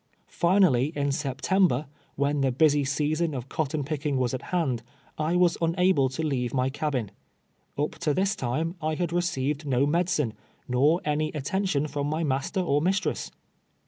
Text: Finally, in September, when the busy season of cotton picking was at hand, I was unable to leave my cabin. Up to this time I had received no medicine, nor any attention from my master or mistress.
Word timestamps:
Finally, 0.25 0.91
in 0.95 1.11
September, 1.11 1.85
when 2.15 2.41
the 2.41 2.51
busy 2.51 2.83
season 2.83 3.35
of 3.35 3.49
cotton 3.49 3.83
picking 3.83 4.17
was 4.17 4.33
at 4.33 4.41
hand, 4.41 4.81
I 5.19 5.35
was 5.35 5.59
unable 5.61 6.09
to 6.09 6.23
leave 6.25 6.55
my 6.55 6.71
cabin. 6.71 7.11
Up 7.77 7.91
to 7.99 8.11
this 8.11 8.35
time 8.35 8.73
I 8.81 8.95
had 8.95 9.13
received 9.13 9.67
no 9.67 9.85
medicine, 9.85 10.33
nor 10.67 11.01
any 11.05 11.29
attention 11.33 11.85
from 11.85 12.07
my 12.09 12.23
master 12.23 12.61
or 12.61 12.81
mistress. 12.81 13.29